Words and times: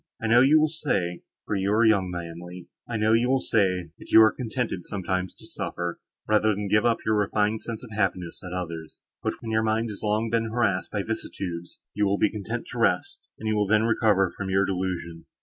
I 0.19 0.25
know 0.25 0.41
you 0.41 0.59
will 0.59 0.67
say, 0.67 1.21
(for 1.45 1.55
you 1.55 1.71
are 1.73 1.85
young, 1.85 2.09
my 2.09 2.25
Emily) 2.25 2.67
I 2.89 2.97
know 2.97 3.13
you 3.13 3.29
will 3.29 3.39
say, 3.39 3.91
that 3.99 4.09
you 4.09 4.19
are 4.23 4.31
contented 4.33 4.83
sometimes 4.83 5.35
to 5.35 5.45
suffer, 5.45 5.99
rather 6.27 6.55
than 6.55 6.67
to 6.67 6.73
give 6.73 6.85
up 6.85 7.05
your 7.05 7.15
refined 7.15 7.61
sense 7.61 7.83
of 7.83 7.91
happiness, 7.95 8.41
at 8.43 8.51
others; 8.51 9.03
but, 9.21 9.35
when 9.41 9.51
your 9.51 9.61
mind 9.61 9.91
has 9.91 9.99
been 10.01 10.07
long 10.09 10.31
harassed 10.31 10.89
by 10.89 11.03
vicissitude, 11.03 11.67
you 11.93 12.07
will 12.07 12.17
be 12.17 12.31
content 12.31 12.65
to 12.71 12.79
rest, 12.79 13.27
and 13.37 13.47
you 13.47 13.55
will 13.55 13.67
then 13.67 13.83
recover 13.83 14.33
from 14.35 14.49
your 14.49 14.65
delusion. 14.65 15.27